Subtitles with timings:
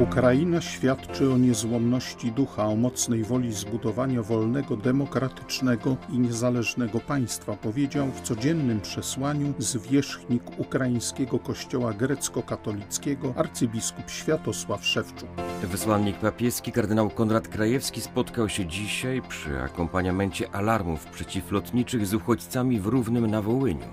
[0.00, 8.06] Ukraina świadczy o niezłomności ducha, o mocnej woli zbudowania wolnego, demokratycznego i niezależnego państwa, powiedział
[8.06, 15.28] w codziennym przesłaniu zwierzchnik ukraińskiego kościoła grecko-katolickiego arcybiskup Światosław Szewczuk.
[15.62, 22.86] Wysłannik papieski kardynał Konrad Krajewski spotkał się dzisiaj przy akompaniamencie alarmów przeciwlotniczych z uchodźcami w
[22.86, 23.86] Równym na Wołyniu.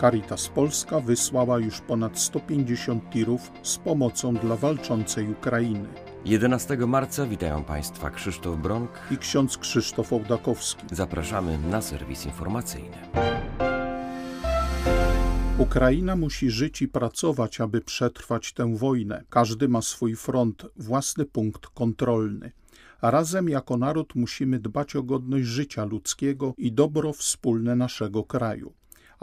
[0.00, 5.88] Caritas Polska wysłała już ponad 150 tirów z pomocą dla walczącej Ukrainy.
[6.24, 10.86] 11 marca witają Państwa Krzysztof Bronk i ksiądz Krzysztof Ołdakowski.
[10.92, 12.96] Zapraszamy na serwis informacyjny.
[15.58, 19.24] Ukraina musi żyć i pracować, aby przetrwać tę wojnę.
[19.30, 22.52] Każdy ma swój front, własny punkt kontrolny.
[23.00, 28.72] A razem jako naród musimy dbać o godność życia ludzkiego i dobro wspólne naszego kraju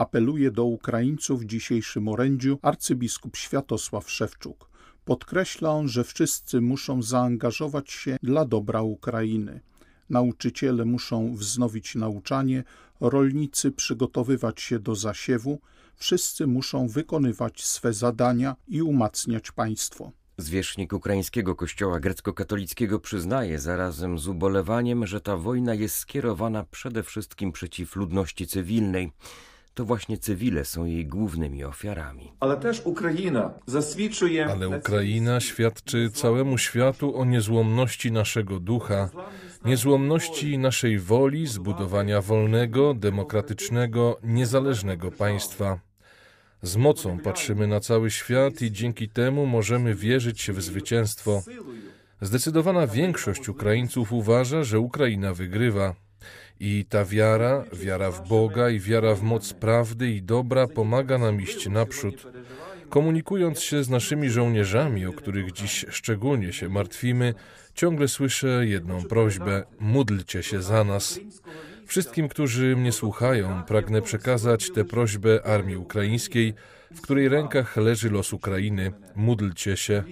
[0.01, 4.69] apeluje do Ukraińców w dzisiejszym orędziu arcybiskup Światosław Szewczuk.
[5.05, 9.61] Podkreśla on, że wszyscy muszą zaangażować się dla dobra Ukrainy.
[10.09, 12.63] Nauczyciele muszą wznowić nauczanie,
[12.99, 15.59] rolnicy przygotowywać się do zasiewu,
[15.95, 20.11] wszyscy muszą wykonywać swe zadania i umacniać państwo.
[20.37, 27.51] Zwierzchnik ukraińskiego kościoła grecko-katolickiego przyznaje zarazem z ubolewaniem, że ta wojna jest skierowana przede wszystkim
[27.51, 29.11] przeciw ludności cywilnej
[29.73, 32.31] to właśnie cywile są jej głównymi ofiarami.
[32.39, 34.45] Ale też Ukraina zaswidczuje.
[34.45, 39.09] Ale Ukraina świadczy całemu światu o niezłomności naszego ducha,
[39.65, 45.79] niezłomności naszej woli zbudowania wolnego, demokratycznego, niezależnego państwa.
[46.61, 51.43] Z mocą patrzymy na cały świat i dzięki temu możemy wierzyć w zwycięstwo.
[52.21, 55.95] Zdecydowana większość Ukraińców uważa, że Ukraina wygrywa.
[56.63, 61.41] I ta wiara, wiara w Boga i wiara w moc prawdy i dobra pomaga nam
[61.41, 62.27] iść naprzód.
[62.89, 67.33] Komunikując się z naszymi żołnierzami, o których dziś szczególnie się martwimy,
[67.73, 71.19] ciągle słyszę jedną prośbę: módlcie się za nas.
[71.85, 76.53] Wszystkim, którzy mnie słuchają, pragnę przekazać tę prośbę armii ukraińskiej,
[76.93, 78.91] w której rękach leży los Ukrainy.
[79.15, 80.03] Módlcie się.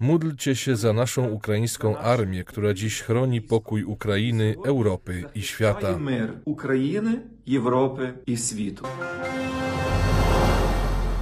[0.00, 5.98] Módlcie się za naszą ukraińską armię, która dziś chroni pokój Ukrainy, Europy i świata.
[6.44, 7.22] Ukrainy,
[7.56, 8.88] Europy i świata.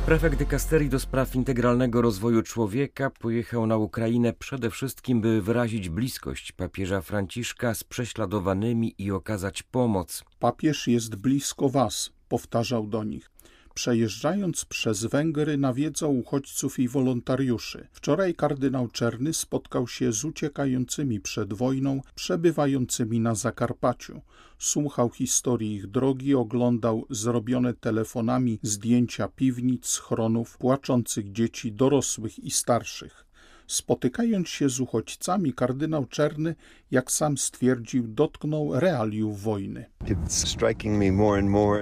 [0.07, 6.53] Prefekt dykasterii do spraw integralnego rozwoju człowieka pojechał na Ukrainę przede wszystkim, by wyrazić bliskość
[6.53, 10.25] papieża Franciszka z prześladowanymi i okazać pomoc.
[10.39, 13.32] Papież jest blisko was, powtarzał do nich.
[13.75, 17.89] Przejeżdżając przez Węgry nawiedzał uchodźców i wolontariuszy.
[17.93, 24.21] Wczoraj kardynał Czerny spotkał się z uciekającymi przed wojną, przebywającymi na Zakarpaciu.
[24.59, 33.32] Słuchał historii ich drogi, oglądał zrobione telefonami zdjęcia piwnic, schronów, płaczących dzieci, dorosłych i starszych.
[33.73, 36.55] Spotykając się z uchodźcami, kardynał Czerny,
[36.91, 39.85] jak sam stwierdził, dotknął realiów wojny.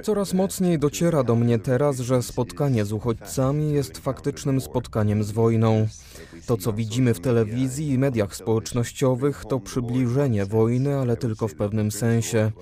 [0.02, 5.88] Coraz mocniej dociera do mnie teraz, że spotkanie z uchodźcami jest faktycznym spotkaniem z wojną.
[6.46, 11.90] To, co widzimy w telewizji i mediach społecznościowych, to przybliżenie wojny, ale tylko w pewnym
[11.90, 12.52] sensie.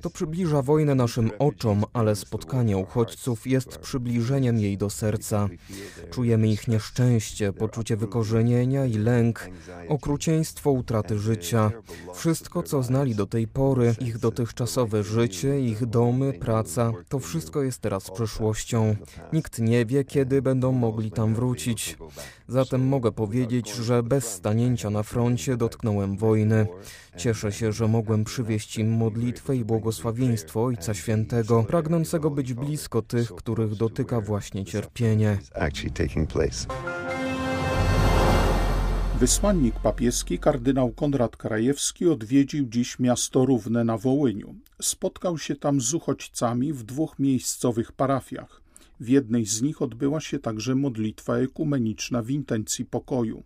[0.00, 5.48] To przybliża wojnę naszym oczom, ale spotkanie uchodźców jest przybliżeniem jej do serca.
[6.10, 9.50] Czujemy ich nieszczęście, poczucie wykorzenienia i lęk,
[9.88, 11.70] okrucieństwo utraty życia.
[12.14, 17.80] Wszystko, co znali do tej pory, ich dotychczasowe życie, ich domy, praca, to wszystko jest
[17.80, 18.96] teraz przeszłością.
[19.32, 21.96] Nikt nie wie, kiedy będą mogli tam wrócić.
[22.48, 26.66] Zatem mogę powiedzieć, że bez stanięcia na froncie dotknąłem wojny.
[27.16, 33.32] Cieszę się, że mogłem przywieźć im modlitwę i błogosławieństwo Ojca Świętego, pragnącego być blisko tych,
[33.32, 35.38] których dotyka właśnie cierpienie.
[39.20, 44.54] Wysłannik papieski kardynał Konrad Krajewski odwiedził dziś miasto Równe na Wołyniu.
[44.82, 48.62] Spotkał się tam z uchodźcami w dwóch miejscowych parafiach.
[49.00, 53.42] W jednej z nich odbyła się także modlitwa ekumeniczna w intencji pokoju.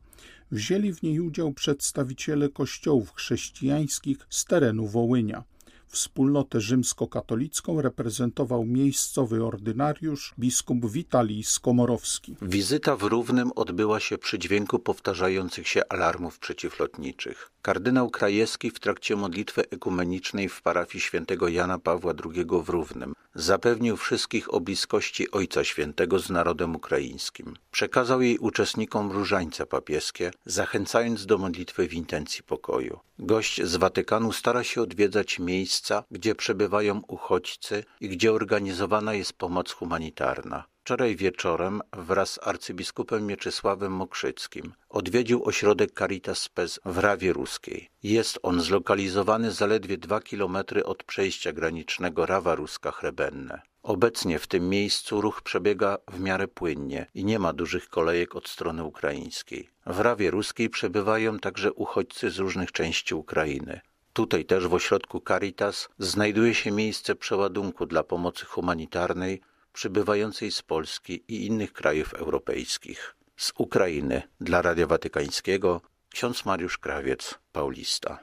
[0.50, 5.44] Wzięli w niej udział przedstawiciele kościołów chrześcijańskich z terenu Wołynia.
[5.90, 12.36] Wspólnotę rzymskokatolicką reprezentował miejscowy ordynariusz biskup Witalij Skomorowski.
[12.42, 17.50] Wizyta w Równym odbyła się przy dźwięku powtarzających się alarmów przeciwlotniczych.
[17.62, 23.96] Kardynał Krajewski w trakcie modlitwy ekumenicznej w parafii świętego Jana Pawła II w Równym zapewnił
[23.96, 27.56] wszystkich o bliskości Ojca Świętego z narodem ukraińskim.
[27.70, 33.00] Przekazał jej uczestnikom różańce papieskie, zachęcając do modlitwy w intencji pokoju.
[33.18, 35.79] Gość z Watykanu stara się odwiedzać miejsca,
[36.10, 40.64] gdzie przebywają uchodźcy i gdzie organizowana jest pomoc humanitarna.
[40.80, 47.88] Wczoraj wieczorem wraz z arcybiskupem Mieczysławem Mokrzyckim odwiedził ośrodek Caritas Spes w Rawie Ruskiej.
[48.02, 53.60] Jest on zlokalizowany zaledwie dwa kilometry od przejścia granicznego Rawa Ruska-Chrebenne.
[53.82, 58.48] Obecnie w tym miejscu ruch przebiega w miarę płynnie i nie ma dużych kolejek od
[58.48, 59.68] strony ukraińskiej.
[59.86, 63.80] W Rawie Ruskiej przebywają także uchodźcy z różnych części Ukrainy.
[64.12, 69.40] Tutaj też w ośrodku Caritas znajduje się miejsce przeładunku dla pomocy humanitarnej
[69.72, 73.16] przybywającej z Polski i innych krajów europejskich.
[73.36, 75.80] Z Ukrainy dla Radia Watykańskiego
[76.10, 78.18] ksiądz Mariusz Krawiec, Paulista.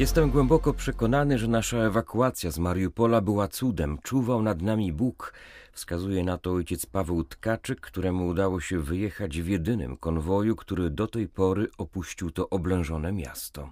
[0.00, 3.98] Jestem głęboko przekonany, że nasza ewakuacja z Mariupola była cudem.
[4.02, 5.34] Czuwał nad nami Bóg.
[5.72, 11.06] Wskazuje na to ojciec Paweł Tkaczyk, któremu udało się wyjechać w jedynym konwoju, który do
[11.06, 13.70] tej pory opuścił to oblężone miasto.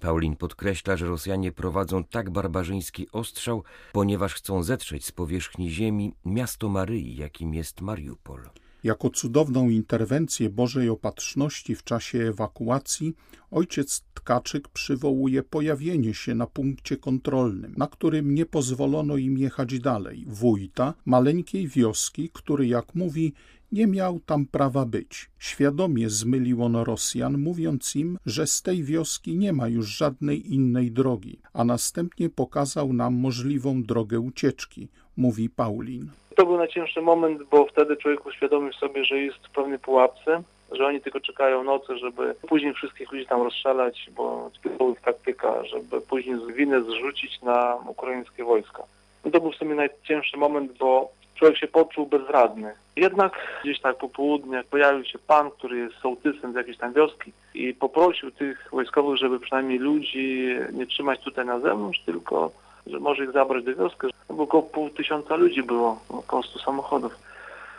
[0.00, 3.62] Paulin podkreśla, że Rosjanie prowadzą tak barbarzyński ostrzał,
[3.92, 8.40] ponieważ chcą zetrzeć z powierzchni ziemi miasto Maryi, jakim jest Mariupol.
[8.84, 13.14] Jako cudowną interwencję Bożej Opatrzności w czasie ewakuacji
[13.50, 20.24] ojciec Tkaczyk przywołuje pojawienie się na punkcie kontrolnym, na którym nie pozwolono im jechać dalej,
[20.28, 23.32] wójta maleńkiej wioski, który, jak mówi,
[23.72, 25.30] nie miał tam prawa być.
[25.38, 30.90] Świadomie zmylił on Rosjan, mówiąc im, że z tej wioski nie ma już żadnej innej
[30.90, 36.10] drogi, a następnie pokazał nam możliwą drogę ucieczki, mówi Paulin.
[36.36, 40.42] To był najcięższy moment, bo wtedy człowiek uświadomił sobie, że jest w pewnej pułapce,
[40.72, 45.64] że oni tylko czekają nocy, żeby później wszystkich ludzi tam rozstrzelać, bo to jest taktyka,
[45.64, 48.82] żeby później winę zrzucić na ukraińskie wojska.
[49.24, 52.72] I to był w sumie najcięższy moment, bo człowiek się poczuł bezradny.
[52.96, 53.32] Jednak
[53.62, 57.74] gdzieś tak po południu pojawił się pan, który jest sołtysem z jakiejś tam wioski i
[57.74, 62.50] poprosił tych wojskowych, żeby przynajmniej ludzi nie trzymać tutaj na zewnątrz, tylko
[62.86, 64.06] że może ich zabrać do wioski.
[64.30, 67.18] Bo około pół tysiąca ludzi było, około 100 samochodów.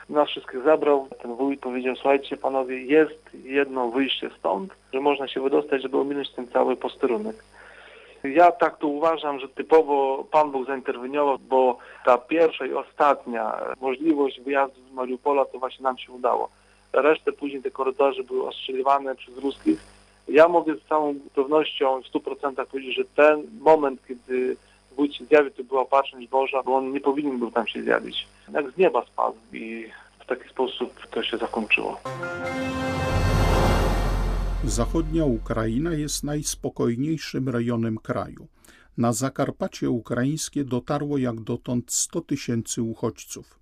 [0.10, 5.42] Nas wszystkich zabrał, ten wójt powiedział, słuchajcie panowie, jest jedno wyjście stąd, że można się
[5.42, 7.36] wydostać, żeby ominąć ten cały posterunek.
[8.24, 14.42] Ja tak to uważam, że typowo Pan Bóg zainterweniował, bo ta pierwsza i ostatnia możliwość
[14.42, 16.50] wyjazdu z Mariupola to właśnie nam się udało.
[16.94, 19.80] Resztę później te korytarze były ostrzeliwane przez ruskich.
[20.28, 24.58] Ja mogę z całą pewnością w 100% powiedzieć, że ten moment, kiedy
[24.96, 28.28] wójt się zjawił, to była opatrzność Boża, bo on nie powinien był tam się zjawić.
[28.54, 29.88] Jak z nieba spadł i
[30.20, 31.98] w taki sposób to się zakończyło.
[34.70, 38.48] Zachodnia Ukraina jest najspokojniejszym rejonem kraju.
[38.98, 43.60] Na Zakarpacie ukraińskie dotarło jak dotąd 100 tysięcy uchodźców.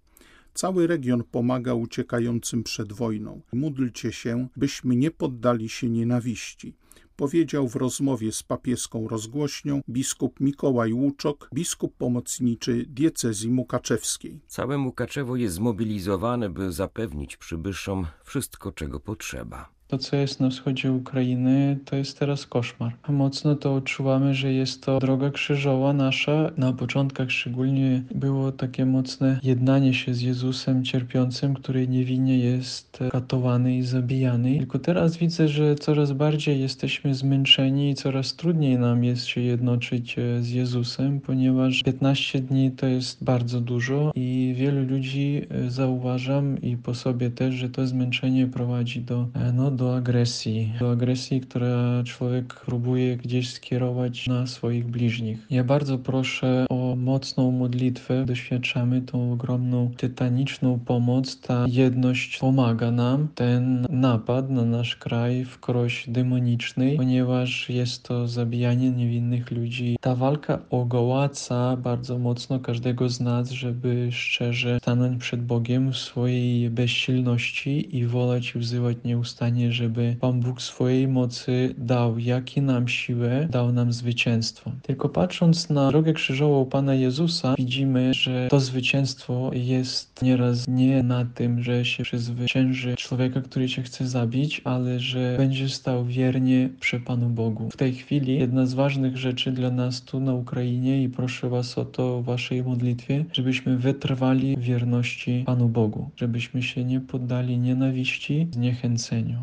[0.54, 3.42] Cały region pomaga uciekającym przed wojną.
[3.54, 6.74] Módlcie się, byśmy nie poddali się nienawiści
[7.18, 14.42] powiedział w rozmowie z papieską rozgłośnią biskup Mikołaj Łuczok, biskup pomocniczy diecezji mukaczewskiej.
[14.48, 19.77] Całe Mukaczewo jest zmobilizowane, by zapewnić przybyszom wszystko, czego potrzeba.
[19.88, 22.94] To, co jest na wschodzie Ukrainy, to jest teraz koszmar.
[23.10, 26.52] Mocno to odczuwamy, że jest to droga krzyżowa nasza.
[26.58, 33.78] Na początkach szczególnie było takie mocne jednanie się z Jezusem cierpiącym, który niewinnie jest katowany
[33.78, 34.58] i zabijany.
[34.58, 40.20] Tylko teraz widzę, że coraz bardziej jesteśmy zmęczeni i coraz trudniej nam jest się jednoczyć
[40.20, 46.62] e, z Jezusem, ponieważ 15 dni to jest bardzo dużo i wielu ludzi e, zauważam
[46.62, 51.42] i po sobie też, że to zmęczenie prowadzi do e, no, do agresji, do agresji,
[51.42, 55.48] która człowiek próbuje gdzieś skierować na swoich bliźnich.
[55.50, 58.26] Ja bardzo proszę o mocną modlitwę.
[58.26, 61.42] Doświadczamy tą ogromną, tytaniczną pomoc.
[61.42, 63.28] Ta jedność pomaga nam.
[63.36, 69.98] Ten napad na nasz kraj w kroś demonicznej, ponieważ jest to zabijanie niewinnych ludzi.
[70.02, 76.70] Ta walka ogołaca bardzo mocno każdego z nas, żeby szczerze stanąć przed Bogiem w swojej
[76.70, 82.62] bezsilności i wolać i wzywać nieustannie modlenie, żeby Pan Bóg swojej mocy dał, jak i
[82.62, 84.72] nam siłę, dał nam zwycięstwo.
[84.82, 91.26] Tylko patrząc na drogę krzyżową Pana Jezusa, widzimy, że to zwycięstwo jest nieraz nie na
[91.26, 97.00] tym, że się przezwycięży człowieka, który cię chce zabić, ale że będzie stał wiernie przy
[97.00, 97.70] Panu Bogu.
[97.70, 101.78] W tej chwili jedna z ważnych rzeczy dla nas tu na Ukrainie i proszę Was
[101.78, 108.48] o to w Waszej modlitwie, żebyśmy wytrwali wierności Panu Bogu, żebyśmy się nie poddali nienawiści,
[108.52, 109.38] zniechęceniu.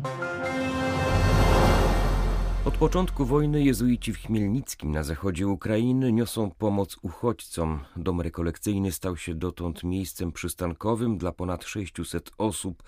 [2.65, 7.79] Od początku wojny jezuici w Chmielnickim na zachodzie Ukrainy niosą pomoc uchodźcom.
[7.95, 12.83] Dom rekolekcyjny stał się dotąd miejscem przystankowym dla ponad 600 osób.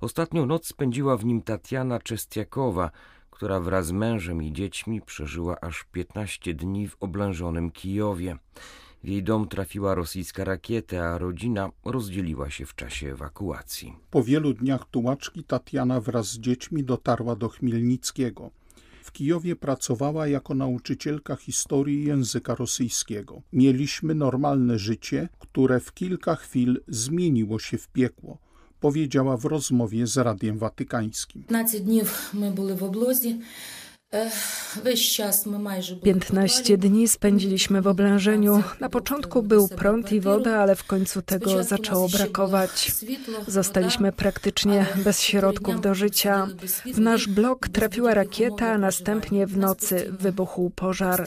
[0.00, 2.90] Ostatnią noc spędziła w nim Tatiana Czestiakowa,
[3.30, 8.36] która wraz z mężem i dziećmi przeżyła aż 15 dni w oblężonym Kijowie.
[9.04, 13.96] W jej dom trafiła rosyjska rakieta, a rodzina rozdzieliła się w czasie ewakuacji.
[14.10, 18.50] Po wielu dniach tułaczki Tatiana wraz z dziećmi dotarła do Chmielnickiego.
[19.02, 23.42] W Kijowie pracowała jako nauczycielka historii języka rosyjskiego.
[23.52, 28.38] Mieliśmy normalne życie, które w kilka chwil zmieniło się w piekło
[28.80, 31.42] powiedziała w rozmowie z Radiem Watykańskim.
[31.42, 32.00] 15 dni
[32.34, 33.38] my byli w oblozie.
[36.02, 38.62] 15 dni spędziliśmy w oblężeniu.
[38.80, 42.92] Na początku był prąd i woda, ale w końcu tego zaczęło brakować.
[43.46, 46.48] Zostaliśmy praktycznie bez środków do życia.
[46.94, 51.26] W nasz blok trafiła rakieta, a następnie w nocy wybuchł pożar.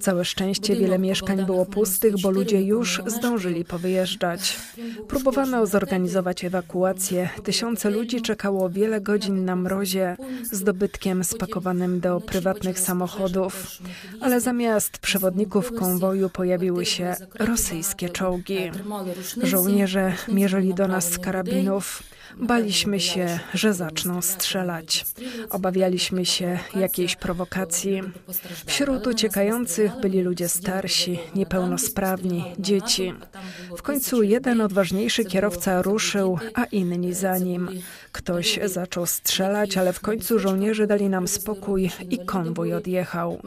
[0.00, 4.56] Całe szczęście wiele mieszkań było pustych, bo ludzie już zdążyli powyjeżdżać.
[5.08, 7.28] Próbowano zorganizować ewakuację.
[7.44, 10.16] Tysiące ludzi czekało wiele godzin na mrozie
[10.52, 13.66] z dobytkiem spakowanym do prywatnych samochodów,
[14.20, 18.70] ale zamiast przewodników konwoju pojawiły się rosyjskie czołgi.
[19.42, 22.02] Żołnierze mierzyli do nas z karabinów.
[22.36, 25.06] Baliśmy się, że zaczną strzelać.
[25.50, 28.02] Obawialiśmy się jakiejś prowokacji.
[28.66, 33.14] Wśród uciekających byli ludzie starsi, niepełnosprawni, dzieci.
[33.78, 37.68] W końcu jeden odważniejszy kierowca ruszył, a inni za nim.
[38.12, 43.40] Ktoś zaczął strzelać, ale w końcu żołnierze dali nam spokój i konwój odjechał.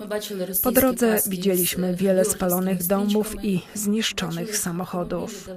[0.63, 5.49] Po drodze widzieliśmy wiele spalonych domów i zniszczonych samochodów.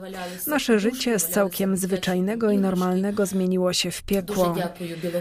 [0.47, 4.55] Nasze życie z całkiem zwyczajnego i normalnego zmieniło się w piekło.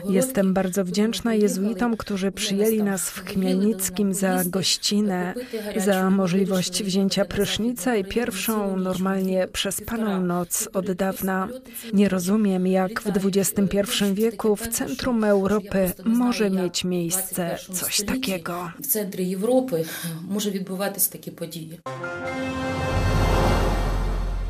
[0.10, 5.34] Jestem bardzo wdzięczna jezuitom, którzy przyjęli nas w Chmielnickim za gościnę,
[5.78, 11.48] za możliwość wzięcia prysznica i pierwszą normalnie przespaną noc od dawna.
[11.94, 18.72] Nie rozumiem, jak w XXI wieku w centrum Europy może mieć miejsce coś takiego.
[18.80, 19.86] W centrum Europy
[20.28, 21.80] może odbywać się takie podії.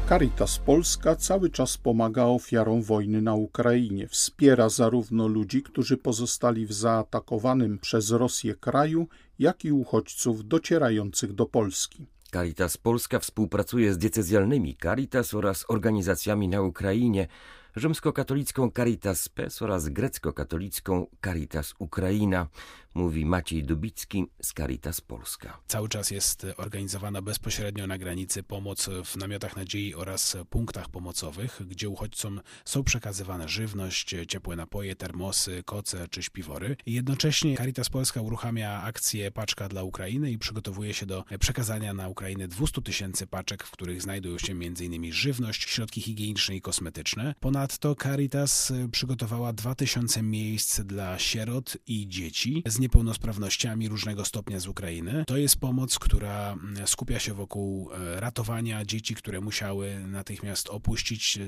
[0.10, 4.08] Caritas Polska cały czas pomaga ofiarom wojny na Ukrainie.
[4.08, 9.08] Wspiera zarówno ludzi, którzy pozostali w zaatakowanym przez Rosję kraju,
[9.40, 12.06] jak i uchodźców docierających do Polski.
[12.32, 17.28] Caritas Polska współpracuje z diecezjalnymi Caritas oraz organizacjami na Ukrainie,
[17.76, 22.48] rzymskokatolicką Caritas PES oraz grecko-katolicką Caritas Ukraina
[22.96, 25.60] mówi Maciej Dubicki z Caritas Polska.
[25.68, 31.90] Cały czas jest organizowana bezpośrednio na granicy pomoc w namiotach nadziei oraz punktach pomocowych, gdzie
[31.90, 36.78] uchodźcom są przekazywane żywność, ciepłe napoje, termosy, koce czy śpiwory.
[36.86, 42.48] Jednocześnie Caritas Polska uruchamia akcję Paczka dla Ukrainy i przygotowuje się do przekazania na Ukrainę
[42.48, 45.14] 200 tysięcy paczek, w których znajdują się m.in.
[45.14, 47.36] żywność, środki higieniczne i kosmetyczne.
[47.40, 55.24] Ponadto Caritas przygotowała 2000 miejsc dla sierot i dzieci z niepełnosprawnościami różnego stopnia z Ukrainy.
[55.28, 61.40] To jest pomoc, która mm, skupia się wokół e, ratowania dzieci, które musiały natychmiast opuścić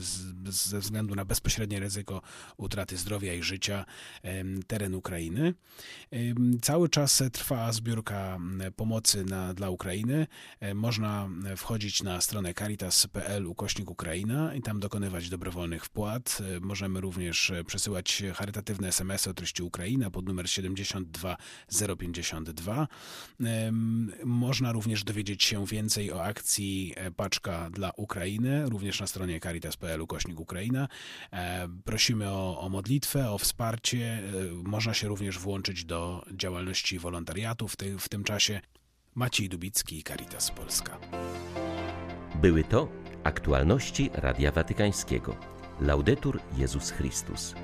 [0.50, 2.22] ze względu na bezpośrednie ryzyko
[2.58, 3.86] utraty zdrowia i życia
[4.68, 5.54] teren Ukrainy.
[6.62, 10.28] Cały czas trwa zbiórka mm, pomocy na, dla Ukrainy.
[10.60, 16.38] E, można wchodzić na stronę caritas.pl ukośnik Ukraina i tam dokonywać dobrowolnych wpłat.
[16.58, 21.27] E, możemy również przesyłać charytatywne SMS-y o treści Ukraina pod numer 72
[21.98, 22.88] 052.
[24.26, 30.02] Można również dowiedzieć się więcej o akcji e, Paczka dla Ukrainy, również na stronie caritas.pl
[30.02, 30.88] ukośnik Ukraina.
[31.34, 33.98] E, prosimy o, o modlitwę, o wsparcie.
[33.98, 34.24] E,
[34.64, 38.62] można się również włączyć do działalności wolontariatu w, ty, w tym czasie.
[39.16, 40.98] Maciej Dubicki, Caritas Polska.
[42.36, 42.90] Były to
[43.24, 45.36] aktualności Radia Watykańskiego.
[45.82, 47.56] Laudetur Jezus Chrystus.